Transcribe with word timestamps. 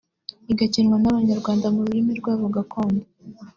igakinwa 0.51 0.95
n’abanyarwanda 0.99 1.65
mu 1.73 1.79
rurimi 1.85 2.11
rwabo 2.19 2.45
gakondo 2.55 3.03